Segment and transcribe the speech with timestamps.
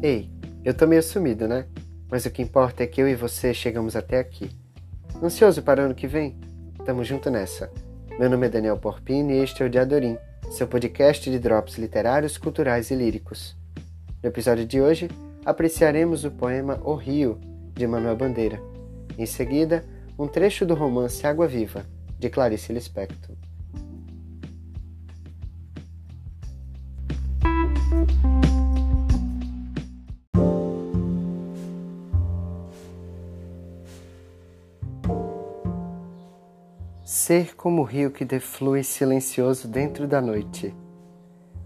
[0.00, 0.30] Ei,
[0.64, 1.66] eu tô meio sumido, né?
[2.08, 4.48] Mas o que importa é que eu e você chegamos até aqui.
[5.20, 6.38] Ansioso para o ano que vem?
[6.86, 7.68] Tamo junto nessa.
[8.16, 10.16] Meu nome é Daniel Porpini e este é o Diadorim,
[10.52, 13.56] seu podcast de drops literários, culturais e líricos.
[14.22, 15.10] No episódio de hoje,
[15.44, 17.40] apreciaremos o poema O Rio,
[17.74, 18.62] de Manuel Bandeira.
[19.18, 19.84] Em seguida,
[20.16, 21.84] um trecho do romance Água Viva,
[22.20, 23.34] de Clarice Lispector.
[37.10, 40.74] Ser como o rio que deflui silencioso dentro da noite.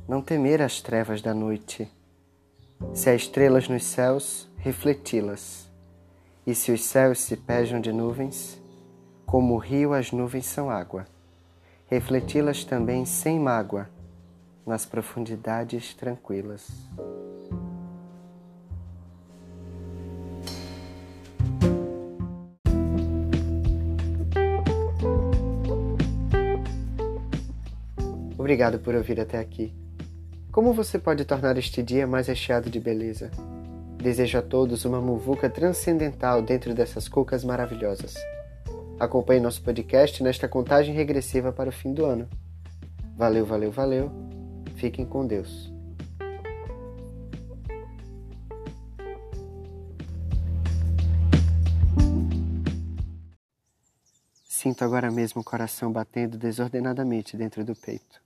[0.07, 1.91] Não temer as trevas da noite.
[2.95, 5.69] Se há estrelas nos céus, refleti-las.
[6.47, 8.63] E se os céus se pejam de nuvens,
[9.27, 11.07] como o rio as nuvens são água,
[11.89, 13.91] refleti-las também sem mágoa,
[14.65, 16.69] nas profundidades tranquilas.
[28.43, 29.73] Obrigado por ouvir até aqui.
[30.51, 33.31] Como você pode tornar este dia mais recheado de beleza?
[33.99, 38.17] Desejo a todos uma muvuca transcendental dentro dessas cucas maravilhosas.
[38.99, 42.29] Acompanhe nosso podcast nesta contagem regressiva para o fim do ano.
[43.17, 44.11] Valeu, valeu, valeu.
[44.75, 45.73] Fiquem com Deus.
[54.43, 58.21] Sinto agora mesmo o coração batendo desordenadamente dentro do peito.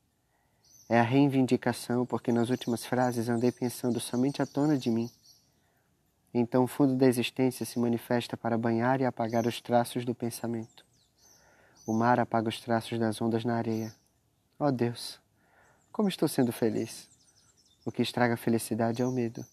[0.89, 5.11] É a reivindicação, porque nas últimas frases andei pensando somente à tona de mim.
[6.33, 10.85] Então o fundo da existência se manifesta para banhar e apagar os traços do pensamento.
[11.87, 13.95] O mar apaga os traços das ondas na areia.
[14.59, 15.21] Oh Deus,
[15.91, 17.09] como estou sendo feliz!
[17.85, 19.47] O que estraga a felicidade é o medo.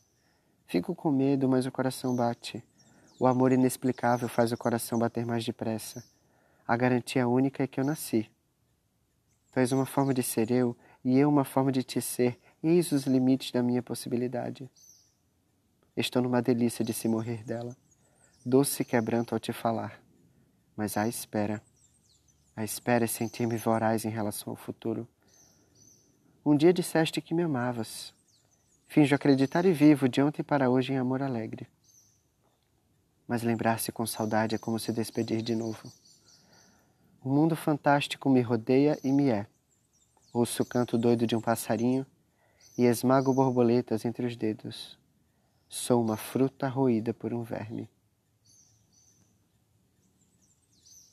[0.67, 2.63] Fico com medo, mas o coração bate.
[3.19, 6.03] O amor inexplicável faz o coração bater mais depressa.
[6.67, 8.29] A garantia única é que eu nasci.
[9.51, 12.91] Tu és uma forma de ser eu e eu uma forma de te ser, eis
[12.91, 14.69] os limites da minha possibilidade.
[15.95, 17.75] Estou numa delícia de se morrer dela,
[18.45, 20.01] doce quebranto ao te falar,
[20.75, 21.61] mas a espera.
[22.55, 25.07] A espera é sentir-me voraz em relação ao futuro.
[26.45, 28.13] Um dia disseste que me amavas.
[28.87, 31.67] Finjo acreditar e vivo de ontem para hoje em amor alegre.
[33.27, 35.91] Mas lembrar-se com saudade é como se despedir de novo.
[37.25, 39.47] Um mundo fantástico me rodeia e me é.
[40.33, 42.03] Ouço o canto doido de um passarinho
[42.75, 44.97] e esmago borboletas entre os dedos.
[45.69, 47.87] Sou uma fruta roída por um verme.